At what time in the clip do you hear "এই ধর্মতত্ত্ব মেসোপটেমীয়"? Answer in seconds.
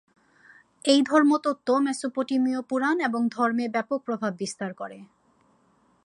0.85-2.61